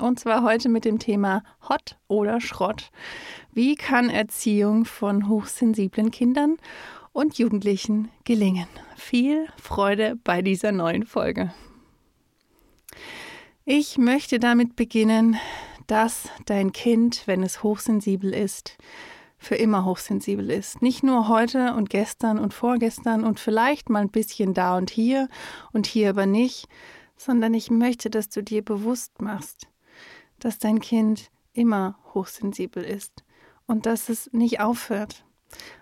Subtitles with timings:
[0.00, 2.90] und zwar heute mit dem Thema Hot oder Schrott.
[3.52, 6.56] Wie kann Erziehung von hochsensiblen Kindern
[7.12, 8.68] und Jugendlichen gelingen?
[8.96, 11.52] Viel Freude bei dieser neuen Folge.
[13.64, 15.36] Ich möchte damit beginnen,
[15.86, 18.78] dass dein Kind, wenn es hochsensibel ist,
[19.38, 20.82] für immer hochsensibel ist.
[20.82, 25.28] Nicht nur heute und gestern und vorgestern und vielleicht mal ein bisschen da und hier
[25.72, 26.68] und hier aber nicht,
[27.16, 29.68] sondern ich möchte, dass du dir bewusst machst,
[30.38, 33.24] dass dein Kind immer hochsensibel ist
[33.66, 35.24] und dass es nicht aufhört.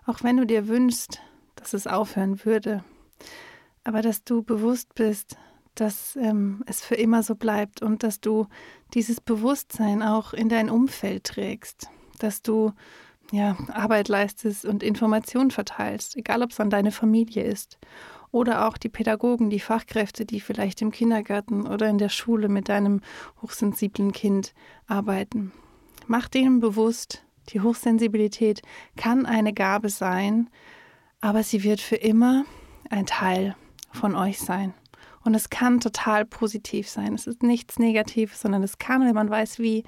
[0.07, 1.21] Auch wenn du dir wünschst,
[1.57, 2.85] dass es aufhören würde.
[3.85, 5.37] Aber dass du bewusst bist,
[5.75, 8.47] dass ähm, es für immer so bleibt und dass du
[8.95, 11.89] dieses Bewusstsein auch in dein Umfeld trägst,
[12.19, 12.73] dass du
[13.33, 17.79] ja, Arbeit leistest und Informationen verteilst, egal ob es an deine Familie ist
[18.37, 22.69] oder auch die Pädagogen, die Fachkräfte, die vielleicht im Kindergarten oder in der Schule mit
[22.69, 23.01] deinem
[23.41, 24.53] hochsensiblen Kind
[24.87, 25.53] arbeiten.
[26.07, 28.61] Mach denen bewusst, die Hochsensibilität
[28.95, 30.51] kann eine Gabe sein,
[31.23, 32.45] aber sie wird für immer
[32.91, 33.57] ein Teil
[33.91, 34.75] von euch sein.
[35.25, 37.15] Und es kann total positiv sein.
[37.15, 39.83] Es ist nichts Negatives, sondern es kann, wenn man weiß wie,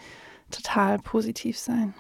[0.51, 1.93] total positiv sein.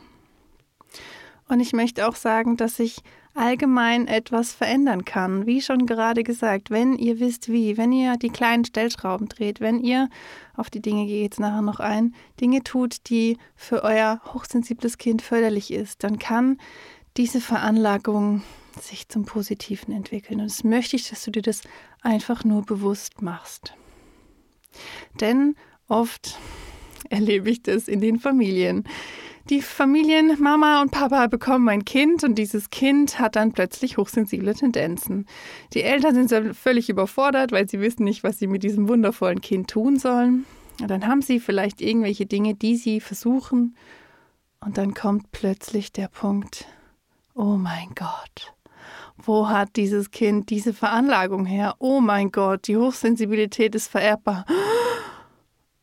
[1.48, 3.02] Und ich möchte auch sagen, dass ich
[3.34, 5.46] allgemein etwas verändern kann.
[5.46, 9.80] Wie schon gerade gesagt, wenn ihr wisst wie, wenn ihr die kleinen Stellschrauben dreht, wenn
[9.80, 10.08] ihr,
[10.56, 15.22] auf die Dinge ich jetzt nachher noch ein, Dinge tut, die für euer hochsensibles Kind
[15.22, 16.58] förderlich ist, dann kann
[17.16, 18.42] diese Veranlagung
[18.80, 20.40] sich zum Positiven entwickeln.
[20.40, 21.62] Und das möchte ich, dass du dir das
[22.02, 23.74] einfach nur bewusst machst.
[25.20, 25.54] Denn
[25.88, 26.38] oft
[27.08, 28.84] erlebe ich das in den Familien
[29.50, 34.54] die Familien Mama und Papa bekommen ein Kind und dieses Kind hat dann plötzlich hochsensible
[34.54, 35.26] Tendenzen.
[35.72, 39.70] Die Eltern sind völlig überfordert, weil sie wissen nicht, was sie mit diesem wundervollen Kind
[39.70, 40.44] tun sollen.
[40.80, 43.74] Und dann haben sie vielleicht irgendwelche Dinge, die sie versuchen.
[44.60, 46.66] Und dann kommt plötzlich der Punkt,
[47.34, 48.54] oh mein Gott,
[49.16, 51.74] wo hat dieses Kind diese Veranlagung her?
[51.78, 54.44] Oh mein Gott, die Hochsensibilität ist vererbbar.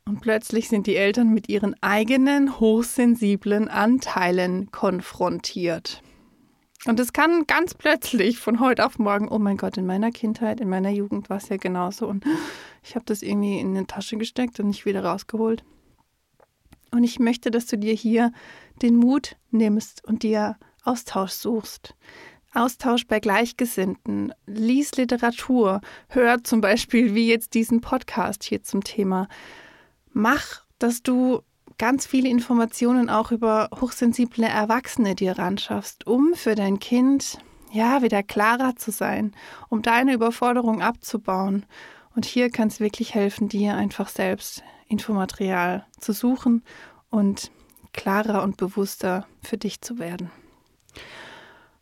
[0.08, 6.04] Und plötzlich sind die Eltern mit ihren eigenen hochsensiblen Anteilen konfrontiert.
[6.86, 10.62] Und es kann ganz plötzlich von heute auf morgen, oh mein Gott, in meiner Kindheit,
[10.62, 12.08] in meiner Jugend war es ja genauso.
[12.08, 12.24] Und
[12.84, 15.64] ich habe das irgendwie in eine Tasche gesteckt und nicht wieder rausgeholt.
[16.92, 18.32] Und ich möchte, dass du dir hier
[18.84, 21.96] den Mut nimmst und dir Austausch suchst.
[22.54, 29.28] Austausch bei Gleichgesinnten, lies Literatur, hör zum Beispiel wie jetzt diesen Podcast hier zum Thema
[30.16, 31.42] mach, dass du
[31.78, 37.38] ganz viele Informationen auch über hochsensible Erwachsene dir ranschaffst, um für dein Kind
[37.72, 39.36] ja wieder klarer zu sein,
[39.70, 41.66] um deine Überforderung abzubauen.
[42.16, 46.64] Und hier kann es wirklich helfen, dir einfach selbst Infomaterial zu suchen
[47.10, 47.52] und
[47.92, 50.32] klarer und bewusster für dich zu werden.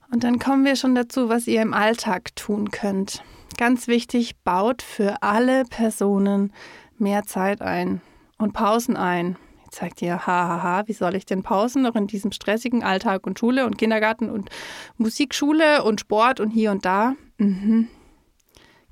[0.09, 3.23] Und dann kommen wir schon dazu, was ihr im Alltag tun könnt.
[3.57, 6.51] Ganz wichtig, baut für alle Personen
[6.97, 8.01] mehr Zeit ein
[8.37, 9.37] und Pausen ein.
[9.65, 13.39] Jetzt sagt ihr, hahaha, wie soll ich denn Pausen noch in diesem stressigen Alltag und
[13.39, 14.49] Schule und Kindergarten und
[14.97, 17.15] Musikschule und Sport und hier und da?
[17.37, 17.87] Mhm.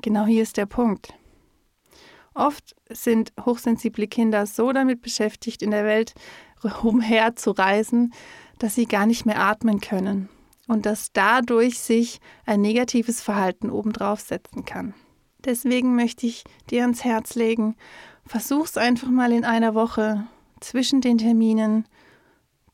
[0.01, 1.13] Genau hier ist der Punkt.
[2.33, 6.13] Oft sind hochsensible Kinder so damit beschäftigt, in der Welt
[6.81, 8.13] umher zu reisen,
[8.59, 10.29] dass sie gar nicht mehr atmen können
[10.67, 14.93] und dass dadurch sich ein negatives Verhalten obendrauf setzen kann.
[15.43, 17.75] Deswegen möchte ich dir ans Herz legen,
[18.31, 20.25] Versuch's einfach mal in einer Woche
[20.61, 21.83] zwischen den Terminen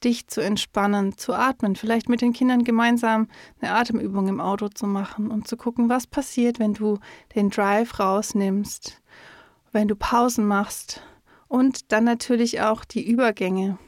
[0.03, 3.27] dich zu entspannen, zu atmen, vielleicht mit den Kindern gemeinsam
[3.59, 6.99] eine Atemübung im Auto zu machen und zu gucken, was passiert, wenn du
[7.33, 9.01] den Drive rausnimmst,
[9.71, 11.01] wenn du Pausen machst
[11.47, 13.79] und dann natürlich auch die Übergänge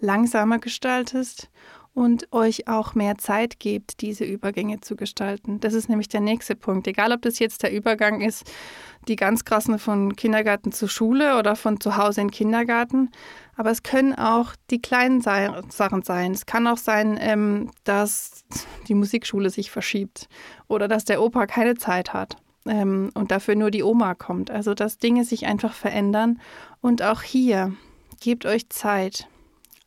[0.00, 1.50] langsamer gestaltest
[1.92, 5.60] und euch auch mehr Zeit gebt, diese Übergänge zu gestalten.
[5.60, 6.86] Das ist nämlich der nächste Punkt.
[6.86, 8.50] Egal, ob das jetzt der Übergang ist,
[9.08, 13.10] die ganz krassen von Kindergarten zu Schule oder von zu Hause in Kindergarten,
[13.56, 16.32] aber es können auch die kleinen Sachen sein.
[16.32, 18.44] Es kann auch sein, ähm, dass
[18.88, 20.28] die Musikschule sich verschiebt
[20.68, 24.50] oder dass der Opa keine Zeit hat ähm, und dafür nur die Oma kommt.
[24.50, 26.40] Also, dass Dinge sich einfach verändern.
[26.80, 27.74] Und auch hier,
[28.20, 29.28] gebt euch Zeit.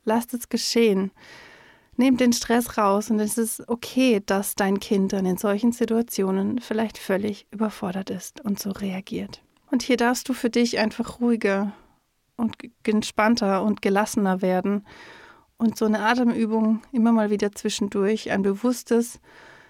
[0.06, 1.12] Lasst es geschehen.
[1.96, 6.60] Nimm den Stress raus und es ist okay, dass dein Kind dann in solchen Situationen
[6.60, 9.44] vielleicht völlig überfordert ist und so reagiert.
[9.70, 11.74] Und hier darfst du für dich einfach ruhiger
[12.36, 14.86] und entspannter und gelassener werden
[15.58, 19.20] und so eine Atemübung immer mal wieder zwischendurch, ein bewusstes,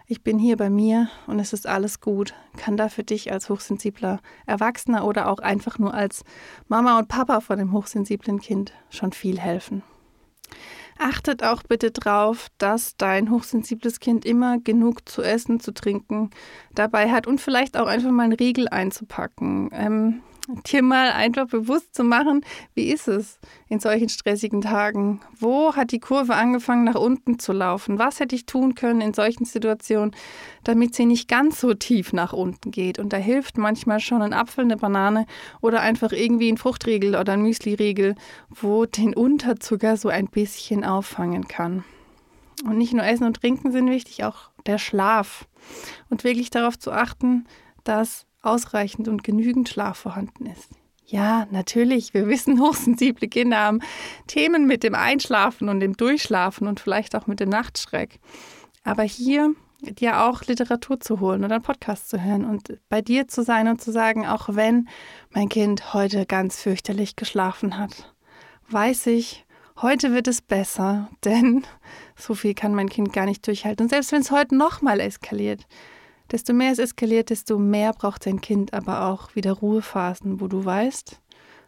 [0.08, 3.50] ich bin hier bei mir und es ist alles gut, kann da für dich als
[3.50, 6.24] hochsensibler Erwachsener oder auch einfach nur als
[6.68, 9.84] Mama und Papa von dem hochsensiblen Kind schon viel helfen.
[11.00, 16.30] Achtet auch bitte drauf, dass dein hochsensibles Kind immer genug zu essen, zu trinken
[16.74, 19.70] dabei hat und vielleicht auch einfach mal einen Riegel einzupacken.
[19.74, 25.22] Ähm, dir mal einfach bewusst zu machen, wie ist es in solchen stressigen Tagen?
[25.40, 27.98] Wo hat die Kurve angefangen nach unten zu laufen?
[27.98, 30.12] Was hätte ich tun können in solchen Situationen,
[30.64, 33.00] damit sie nicht ganz so tief nach unten geht?
[33.00, 35.26] Und da hilft manchmal schon ein Apfel, eine Banane
[35.62, 38.16] oder einfach irgendwie ein Fruchtriegel oder ein Müsliriegel,
[38.50, 41.84] wo den Unterzucker so ein bisschen auffangen kann.
[42.66, 45.48] Und nicht nur Essen und Trinken sind wichtig, auch der Schlaf.
[46.10, 47.46] Und wirklich darauf zu achten,
[47.84, 50.70] dass ausreichend und genügend Schlaf vorhanden ist.
[51.06, 53.80] Ja, natürlich, wir wissen, hochsensible Kinder haben
[54.28, 58.20] Themen mit dem Einschlafen und dem Durchschlafen und vielleicht auch mit dem Nachtschreck.
[58.84, 59.54] Aber hier
[59.92, 63.68] dir auch Literatur zu holen oder einen Podcast zu hören und bei dir zu sein
[63.68, 64.88] und zu sagen, auch wenn
[65.32, 68.14] mein Kind heute ganz fürchterlich geschlafen hat,
[68.70, 69.46] weiß ich,
[69.82, 71.66] heute wird es besser, denn
[72.16, 73.86] so viel kann mein Kind gar nicht durchhalten.
[73.86, 75.66] Und selbst wenn es heute nochmal eskaliert,
[76.32, 80.64] Desto mehr es eskaliert, desto mehr braucht dein Kind aber auch wieder Ruhephasen, wo du
[80.64, 81.20] weißt,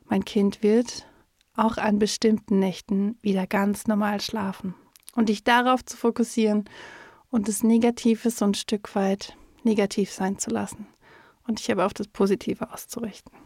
[0.08, 1.08] mein Kind wird
[1.56, 4.76] auch an bestimmten Nächten wieder ganz normal schlafen.
[5.16, 6.66] Und dich darauf zu fokussieren
[7.30, 10.88] und das Negative so ein Stück weit negativ sein zu lassen
[11.48, 13.45] und dich aber auf das Positive auszurichten.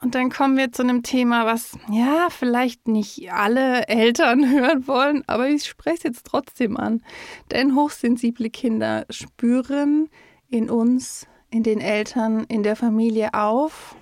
[0.00, 5.24] Und dann kommen wir zu einem Thema, was ja vielleicht nicht alle Eltern hören wollen,
[5.26, 7.02] aber ich spreche es jetzt trotzdem an.
[7.50, 10.08] Denn hochsensible Kinder spüren
[10.48, 13.96] in uns, in den Eltern, in der Familie auf,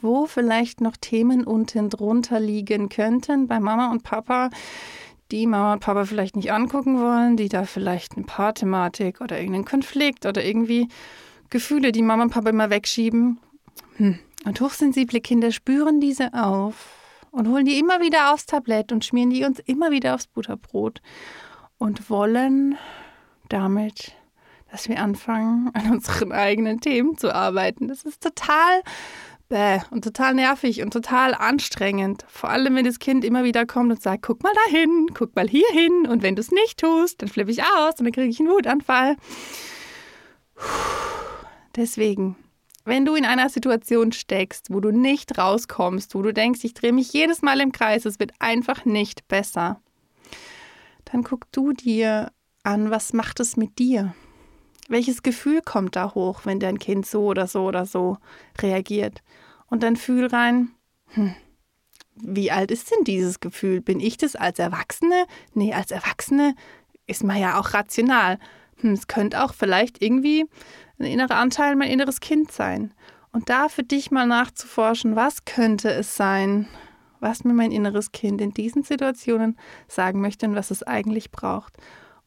[0.00, 4.50] wo vielleicht noch Themen unten drunter liegen könnten bei Mama und Papa,
[5.32, 9.64] die Mama und Papa vielleicht nicht angucken wollen, die da vielleicht eine Paarthematik oder irgendeinen
[9.64, 10.88] Konflikt oder irgendwie
[11.48, 13.40] Gefühle, die Mama und Papa immer wegschieben.
[13.96, 19.04] Hm und hochsensible Kinder spüren diese auf und holen die immer wieder aufs Tablett und
[19.04, 21.00] schmieren die uns immer wieder aufs Butterbrot
[21.78, 22.76] und wollen
[23.48, 24.12] damit,
[24.70, 27.88] dass wir anfangen, an unseren eigenen Themen zu arbeiten.
[27.88, 28.82] Das ist total
[29.48, 32.24] bäh und total nervig und total anstrengend.
[32.28, 35.48] Vor allem, wenn das Kind immer wieder kommt und sagt, guck mal dahin, guck mal
[35.48, 38.28] hier hin und wenn du es nicht tust, dann flippe ich aus und dann kriege
[38.28, 39.16] ich einen Wutanfall.
[41.76, 42.36] Deswegen
[42.84, 46.92] wenn du in einer Situation steckst, wo du nicht rauskommst, wo du denkst, ich drehe
[46.92, 49.80] mich jedes Mal im Kreis, es wird einfach nicht besser,
[51.04, 52.32] dann guck du dir
[52.62, 54.14] an, was macht es mit dir?
[54.88, 58.18] Welches Gefühl kommt da hoch, wenn dein Kind so oder so oder so
[58.60, 59.22] reagiert?
[59.66, 60.70] Und dann fühl rein,
[61.06, 61.34] hm,
[62.16, 63.80] wie alt ist denn dieses Gefühl?
[63.80, 65.26] Bin ich das als Erwachsene?
[65.54, 66.54] Nee, als Erwachsene
[67.06, 68.38] ist man ja auch rational.
[68.80, 70.46] Hm, es könnte auch vielleicht irgendwie
[70.98, 72.92] ein innerer Anteil mein inneres Kind sein.
[73.32, 76.68] Und da für dich mal nachzuforschen, was könnte es sein,
[77.20, 79.56] was mir mein inneres Kind in diesen Situationen
[79.88, 81.76] sagen möchte und was es eigentlich braucht.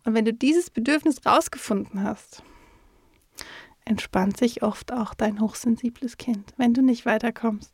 [0.06, 2.44] Und wenn du dieses Bedürfnis rausgefunden hast,
[3.86, 6.54] entspannt sich oft auch dein hochsensibles Kind.
[6.58, 7.74] Wenn du nicht weiterkommst,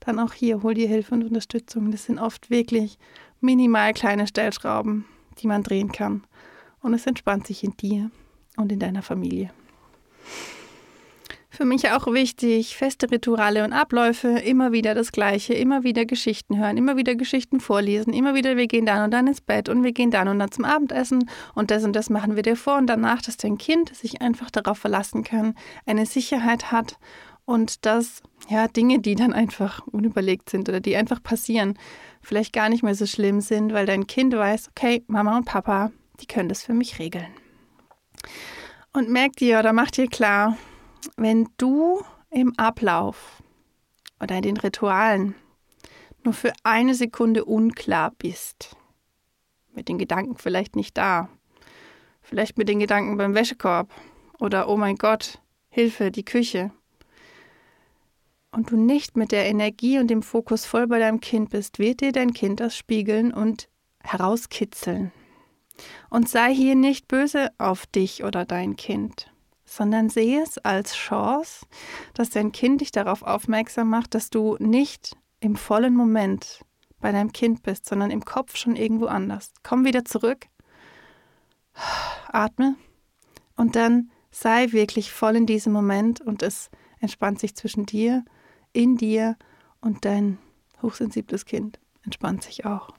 [0.00, 1.90] dann auch hier hol dir Hilfe und Unterstützung.
[1.90, 2.98] Das sind oft wirklich
[3.40, 5.04] minimal kleine Stellschrauben,
[5.38, 6.24] die man drehen kann.
[6.84, 8.10] Und es entspannt sich in dir
[8.58, 9.48] und in deiner Familie.
[11.48, 16.58] Für mich auch wichtig, feste Rituale und Abläufe, immer wieder das Gleiche, immer wieder Geschichten
[16.58, 19.82] hören, immer wieder Geschichten vorlesen, immer wieder, wir gehen dann und dann ins Bett und
[19.82, 22.76] wir gehen dann und dann zum Abendessen und das und das machen wir dir vor
[22.76, 25.54] und danach, dass dein Kind sich einfach darauf verlassen kann,
[25.86, 26.98] eine Sicherheit hat
[27.46, 31.78] und dass ja Dinge, die dann einfach unüberlegt sind oder die einfach passieren,
[32.20, 35.92] vielleicht gar nicht mehr so schlimm sind, weil dein Kind weiß, okay, Mama und Papa,
[36.20, 37.32] die können das für mich regeln.
[38.92, 40.56] Und merk dir oder mach dir klar,
[41.16, 43.42] wenn du im Ablauf
[44.20, 45.34] oder in den Ritualen
[46.22, 48.76] nur für eine Sekunde unklar bist,
[49.72, 51.28] mit den Gedanken vielleicht nicht da,
[52.22, 53.92] vielleicht mit den Gedanken beim Wäschekorb
[54.38, 56.70] oder oh mein Gott, Hilfe, die Küche,
[58.54, 62.00] und du nicht mit der Energie und dem Fokus voll bei deinem Kind bist, wird
[62.00, 63.68] dir dein Kind das spiegeln und
[64.02, 65.12] herauskitzeln.
[66.10, 69.32] Und sei hier nicht böse auf dich oder dein Kind,
[69.64, 71.66] sondern sehe es als Chance,
[72.14, 76.64] dass dein Kind dich darauf aufmerksam macht, dass du nicht im vollen Moment
[77.00, 79.52] bei deinem Kind bist, sondern im Kopf schon irgendwo anders.
[79.62, 80.46] Komm wieder zurück,
[82.28, 82.76] atme
[83.56, 88.24] und dann sei wirklich voll in diesem Moment und es entspannt sich zwischen dir,
[88.72, 89.36] in dir
[89.80, 90.38] und dein
[90.82, 92.90] hochsensibles Kind entspannt sich auch.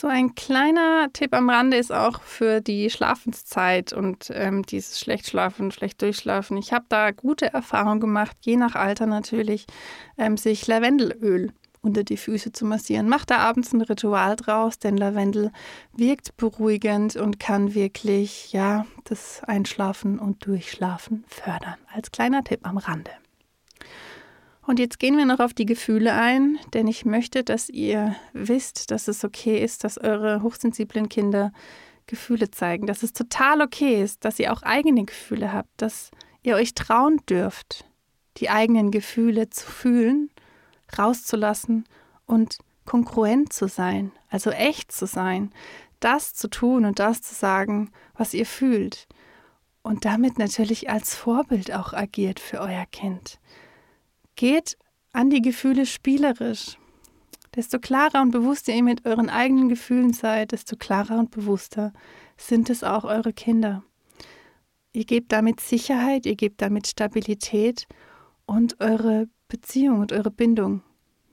[0.00, 5.26] So ein kleiner Tipp am Rande ist auch für die Schlafenszeit und ähm, dieses schlecht
[5.26, 6.56] schlafen, schlecht durchschlafen.
[6.56, 9.66] Ich habe da gute Erfahrungen gemacht, je nach Alter natürlich,
[10.16, 11.52] ähm, sich Lavendelöl
[11.82, 13.10] unter die Füße zu massieren.
[13.10, 15.52] Mach da abends ein Ritual draus, denn Lavendel
[15.92, 21.76] wirkt beruhigend und kann wirklich, ja, das Einschlafen und Durchschlafen fördern.
[21.92, 23.10] Als kleiner Tipp am Rande.
[24.66, 28.90] Und jetzt gehen wir noch auf die Gefühle ein, denn ich möchte, dass ihr wisst,
[28.90, 31.52] dass es okay ist, dass eure hochsensiblen Kinder
[32.06, 36.10] Gefühle zeigen, dass es total okay ist, dass ihr auch eigene Gefühle habt, dass
[36.42, 37.84] ihr euch trauen dürft,
[38.36, 40.30] die eigenen Gefühle zu fühlen
[40.98, 41.84] rauszulassen
[42.26, 45.52] und kongruent zu sein, also echt zu sein,
[46.00, 49.06] das zu tun und das zu sagen, was ihr fühlt.
[49.82, 53.38] Und damit natürlich als Vorbild auch agiert für euer Kind.
[54.40, 54.78] Geht
[55.12, 56.78] an die Gefühle spielerisch.
[57.56, 61.92] Desto klarer und bewusster ihr mit euren eigenen Gefühlen seid, desto klarer und bewusster
[62.38, 63.82] sind es auch eure Kinder.
[64.94, 67.86] Ihr gebt damit Sicherheit, ihr gebt damit Stabilität
[68.46, 70.82] und eure Beziehung und eure Bindung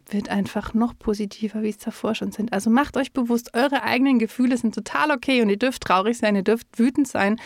[0.10, 2.52] wird einfach noch positiver, wie es davor schon sind.
[2.52, 6.36] Also macht euch bewusst, eure eigenen Gefühle sind total okay und ihr dürft traurig sein,
[6.36, 7.40] ihr dürft wütend sein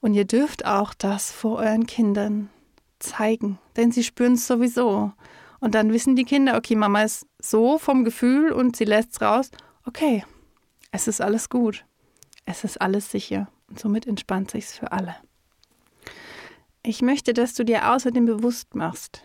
[0.00, 2.50] und ihr dürft auch das vor euren Kindern
[2.98, 5.12] zeigen, denn sie spüren es sowieso.
[5.60, 9.20] Und dann wissen die Kinder, okay, Mama ist so vom Gefühl und sie lässt es
[9.20, 9.50] raus.
[9.84, 10.24] Okay,
[10.90, 11.84] es ist alles gut.
[12.44, 13.48] Es ist alles sicher.
[13.68, 15.16] Und somit entspannt sich's für alle.
[16.82, 19.22] Ich möchte, dass du dir außerdem bewusst machst,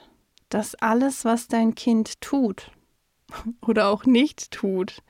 [0.49, 2.71] dass alles, was dein Kind tut
[3.61, 5.01] oder auch nicht tut,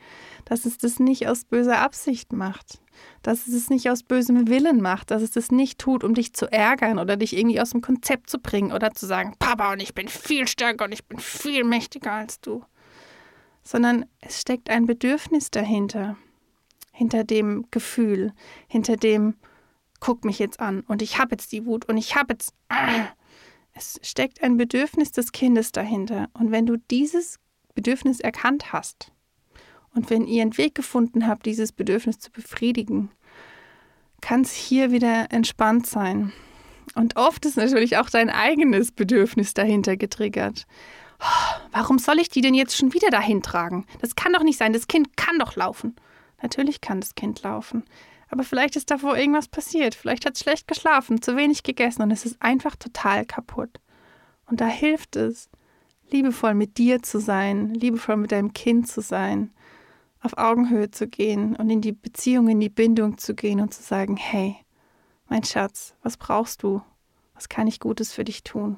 [0.45, 2.81] dass es das nicht aus böser Absicht macht,
[3.21, 6.33] dass es es nicht aus bösem Willen macht, dass es das nicht tut, um dich
[6.33, 9.81] zu ärgern oder dich irgendwie aus dem Konzept zu bringen oder zu sagen, Papa und
[9.81, 12.63] ich bin viel stärker und ich bin viel mächtiger als du,
[13.63, 16.17] sondern es steckt ein Bedürfnis dahinter,
[16.91, 18.33] hinter dem Gefühl,
[18.67, 19.35] hinter dem,
[19.99, 22.53] guck mich jetzt an und ich habe jetzt die Wut und ich habe jetzt...
[22.69, 23.05] Äh,
[23.73, 26.29] es steckt ein Bedürfnis des Kindes dahinter.
[26.33, 27.39] Und wenn du dieses
[27.73, 29.11] Bedürfnis erkannt hast
[29.93, 33.11] und wenn ihr einen Weg gefunden habt, dieses Bedürfnis zu befriedigen,
[34.21, 36.31] kann es hier wieder entspannt sein.
[36.95, 40.65] Und oft ist natürlich auch dein eigenes Bedürfnis dahinter getriggert.
[41.71, 43.85] Warum soll ich die denn jetzt schon wieder dahin tragen?
[43.99, 44.73] Das kann doch nicht sein.
[44.73, 45.95] Das Kind kann doch laufen.
[46.41, 47.83] Natürlich kann das Kind laufen.
[48.29, 49.93] Aber vielleicht ist davor irgendwas passiert.
[49.93, 53.79] Vielleicht hat es schlecht geschlafen, zu wenig gegessen und es ist einfach total kaputt.
[54.45, 55.49] Und da hilft es,
[56.11, 59.51] liebevoll mit dir zu sein, liebevoll mit deinem Kind zu sein,
[60.21, 63.81] auf Augenhöhe zu gehen und in die Beziehung, in die Bindung zu gehen und zu
[63.81, 64.55] sagen, hey,
[65.27, 66.81] mein Schatz, was brauchst du?
[67.33, 68.77] Was kann ich Gutes für dich tun?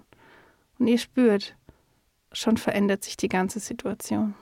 [0.79, 1.55] Und ihr spürt,
[2.31, 4.35] schon verändert sich die ganze Situation.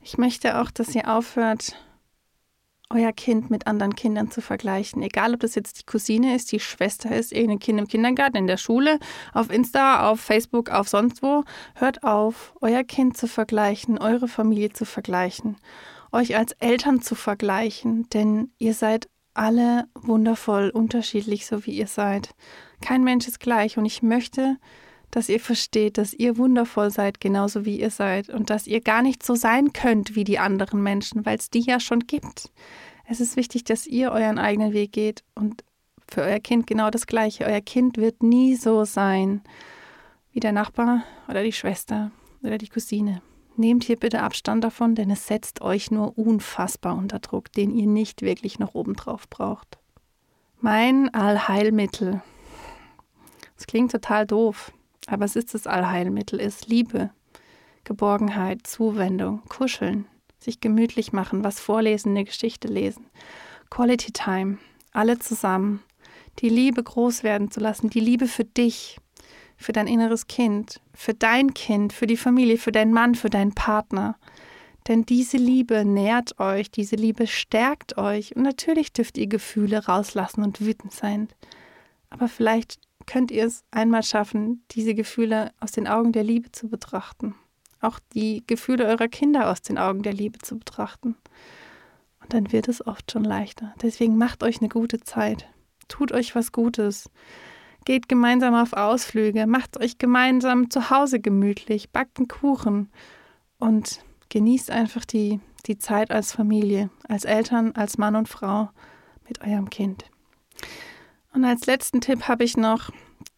[0.00, 1.76] Ich möchte auch, dass ihr aufhört,
[2.90, 5.02] euer Kind mit anderen Kindern zu vergleichen.
[5.02, 8.46] Egal, ob das jetzt die Cousine ist, die Schwester ist, irgendein Kind im Kindergarten, in
[8.46, 8.98] der Schule,
[9.34, 11.44] auf Insta, auf Facebook, auf sonst wo.
[11.74, 15.56] Hört auf, euer Kind zu vergleichen, eure Familie zu vergleichen,
[16.12, 22.30] euch als Eltern zu vergleichen, denn ihr seid alle wundervoll, unterschiedlich, so wie ihr seid.
[22.80, 24.56] Kein Mensch ist gleich und ich möchte,
[25.10, 29.02] dass ihr versteht, dass ihr wundervoll seid, genauso wie ihr seid und dass ihr gar
[29.02, 32.50] nicht so sein könnt wie die anderen Menschen, weil es die ja schon gibt.
[33.06, 35.64] Es ist wichtig, dass ihr euren eigenen Weg geht und
[36.10, 37.44] für euer Kind genau das Gleiche.
[37.44, 39.42] Euer Kind wird nie so sein
[40.32, 42.10] wie der Nachbar oder die Schwester
[42.42, 43.22] oder die Cousine.
[43.56, 47.86] Nehmt hier bitte Abstand davon, denn es setzt euch nur unfassbar unter Druck, den ihr
[47.86, 49.78] nicht wirklich noch obendrauf braucht.
[50.60, 52.22] Mein Allheilmittel.
[53.56, 54.72] Das klingt total doof.
[55.08, 57.10] Aber es ist das Allheilmittel, ist Liebe,
[57.84, 60.06] Geborgenheit, Zuwendung, Kuscheln,
[60.38, 63.06] sich gemütlich machen, was vorlesen, eine Geschichte lesen,
[63.70, 64.58] Quality Time,
[64.92, 65.82] alle zusammen,
[66.40, 68.98] die Liebe groß werden zu lassen, die Liebe für dich,
[69.56, 73.54] für dein inneres Kind, für dein Kind, für die Familie, für deinen Mann, für deinen
[73.54, 74.16] Partner.
[74.86, 80.44] Denn diese Liebe nährt euch, diese Liebe stärkt euch und natürlich dürft ihr Gefühle rauslassen
[80.44, 81.28] und wütend sein.
[82.10, 86.68] Aber vielleicht könnt ihr es einmal schaffen, diese Gefühle aus den Augen der Liebe zu
[86.68, 87.34] betrachten.
[87.80, 91.16] Auch die Gefühle eurer Kinder aus den Augen der Liebe zu betrachten.
[92.20, 93.74] Und dann wird es oft schon leichter.
[93.82, 95.48] Deswegen macht euch eine gute Zeit.
[95.88, 97.10] Tut euch was Gutes.
[97.84, 99.46] Geht gemeinsam auf Ausflüge.
[99.46, 101.90] Macht euch gemeinsam zu Hause gemütlich.
[101.90, 102.90] Backt einen Kuchen.
[103.58, 108.68] Und genießt einfach die, die Zeit als Familie, als Eltern, als Mann und Frau
[109.26, 110.04] mit eurem Kind.
[111.32, 112.90] Und als letzten Tipp habe ich noch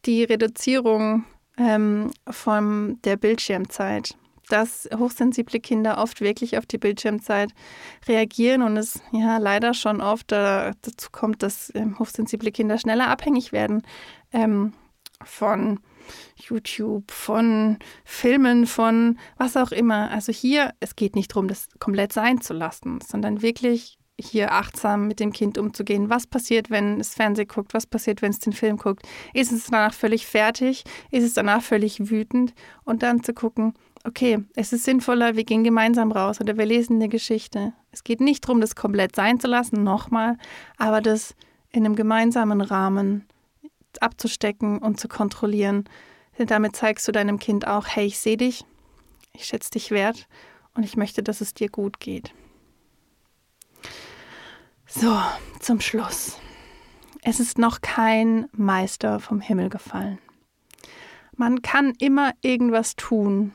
[0.04, 1.24] die Reduzierung
[1.56, 4.16] ähm, von der Bildschirmzeit.
[4.48, 7.52] Dass hochsensible Kinder oft wirklich auf die Bildschirmzeit
[8.08, 13.06] reagieren und es ja leider schon oft äh, dazu kommt, dass ähm, hochsensible Kinder schneller
[13.06, 13.82] abhängig werden
[14.32, 14.72] ähm,
[15.22, 15.78] von
[16.34, 20.10] YouTube, von Filmen, von was auch immer.
[20.10, 25.06] Also hier, es geht nicht darum, das komplett sein zu lassen, sondern wirklich hier achtsam
[25.06, 26.10] mit dem Kind umzugehen.
[26.10, 27.74] Was passiert, wenn es Fernsehen guckt?
[27.74, 29.06] Was passiert, wenn es den Film guckt?
[29.34, 30.84] Ist es danach völlig fertig?
[31.10, 32.54] Ist es danach völlig wütend?
[32.84, 33.74] Und dann zu gucken,
[34.04, 37.72] okay, es ist sinnvoller, wir gehen gemeinsam raus oder wir lesen eine Geschichte.
[37.92, 40.36] Es geht nicht darum, das komplett sein zu lassen, nochmal,
[40.78, 41.34] aber das
[41.72, 43.26] in einem gemeinsamen Rahmen
[44.00, 45.84] abzustecken und zu kontrollieren.
[46.38, 48.64] Denn damit zeigst du deinem Kind auch, hey, ich sehe dich,
[49.32, 50.26] ich schätze dich wert
[50.74, 52.32] und ich möchte, dass es dir gut geht.
[54.92, 55.16] So,
[55.60, 56.36] zum Schluss.
[57.22, 60.18] Es ist noch kein Meister vom Himmel gefallen.
[61.36, 63.52] Man kann immer irgendwas tun.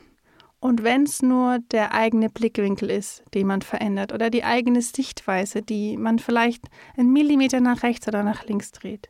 [0.62, 5.62] Und wenn es nur der eigene Blickwinkel ist, den man verändert, oder die eigene Sichtweise,
[5.62, 9.10] die man vielleicht einen Millimeter nach rechts oder nach links dreht.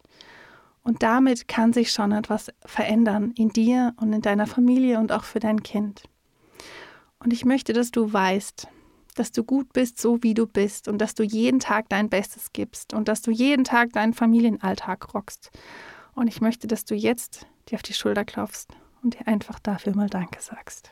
[0.82, 5.25] Und damit kann sich schon etwas verändern in dir und in deiner Familie und auch
[5.25, 6.01] für dein Kind.
[7.20, 8.67] Und ich möchte, dass du weißt,
[9.15, 12.51] dass du gut bist, so wie du bist und dass du jeden Tag dein Bestes
[12.53, 15.51] gibst und dass du jeden Tag deinen Familienalltag rockst.
[16.13, 18.67] Und ich möchte, dass du jetzt dir auf die Schulter klopfst
[19.01, 20.91] und dir einfach dafür mal Danke sagst.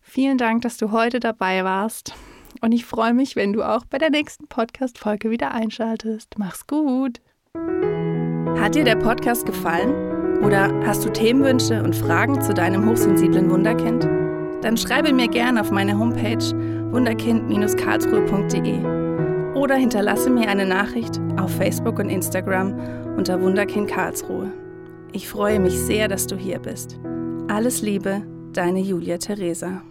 [0.00, 2.14] Vielen Dank, dass du heute dabei warst.
[2.60, 6.34] Und ich freue mich, wenn du auch bei der nächsten Podcast-Folge wieder einschaltest.
[6.38, 7.20] Mach's gut.
[8.60, 10.42] Hat dir der Podcast gefallen?
[10.42, 14.13] Oder hast du Themenwünsche und Fragen zu deinem hochsensiblen Wunderkind?
[14.64, 16.42] Dann schreibe mir gerne auf meine Homepage
[16.90, 22.72] wunderkind-karlsruhe.de oder hinterlasse mir eine Nachricht auf Facebook und Instagram
[23.16, 24.50] unter Wunderkind Karlsruhe.
[25.12, 26.98] Ich freue mich sehr, dass du hier bist.
[27.46, 28.22] Alles Liebe,
[28.54, 29.82] deine Julia Theresa.